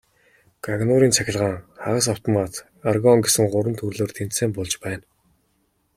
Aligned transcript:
Гагнуурын 0.65 1.15
цахилгаан, 1.17 1.57
хагас 1.83 2.07
автомат, 2.13 2.53
аргон 2.89 3.19
гэсэн 3.25 3.45
гурван 3.53 3.75
төрлөөр 3.79 4.11
тэмцээн 4.17 4.51
болж 4.55 4.73
байна. 4.83 5.03